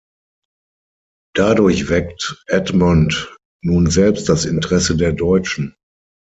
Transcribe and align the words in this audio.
Dadurch 1.35 1.89
weckt 1.89 2.43
Edmond 2.47 3.37
nun 3.63 3.85
selbst 3.85 4.29
das 4.29 4.45
Interesse 4.45 4.97
der 4.97 5.13
Deutschen. 5.13 5.75